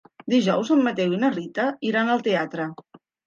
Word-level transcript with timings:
Dijous 0.33 0.71
en 0.75 0.79
Mateu 0.87 1.13
i 1.17 1.19
na 1.25 1.29
Rita 1.35 1.67
iran 1.91 2.11
al 2.15 2.25
teatre. 2.31 2.69